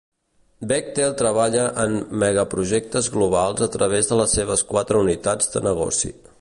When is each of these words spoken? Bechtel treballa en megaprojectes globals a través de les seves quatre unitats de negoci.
Bechtel 0.69 1.11
treballa 1.19 1.65
en 1.83 1.93
megaprojectes 2.23 3.11
globals 3.17 3.63
a 3.69 3.71
través 3.79 4.13
de 4.13 4.21
les 4.23 4.35
seves 4.41 4.67
quatre 4.75 5.07
unitats 5.07 5.57
de 5.57 5.67
negoci. 5.71 6.15